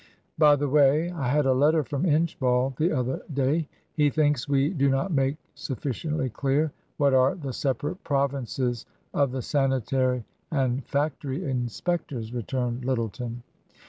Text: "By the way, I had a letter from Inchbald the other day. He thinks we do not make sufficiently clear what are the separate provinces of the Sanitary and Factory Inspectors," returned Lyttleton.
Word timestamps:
"By 0.39 0.55
the 0.55 0.67
way, 0.67 1.11
I 1.11 1.27
had 1.27 1.45
a 1.45 1.53
letter 1.53 1.83
from 1.83 2.07
Inchbald 2.07 2.77
the 2.77 2.91
other 2.91 3.21
day. 3.31 3.67
He 3.93 4.09
thinks 4.09 4.49
we 4.49 4.71
do 4.71 4.89
not 4.89 5.11
make 5.13 5.37
sufficiently 5.53 6.27
clear 6.31 6.71
what 6.97 7.13
are 7.13 7.35
the 7.35 7.53
separate 7.53 8.03
provinces 8.03 8.87
of 9.13 9.31
the 9.31 9.43
Sanitary 9.43 10.25
and 10.49 10.83
Factory 10.87 11.43
Inspectors," 11.43 12.33
returned 12.33 12.83
Lyttleton. 12.83 13.43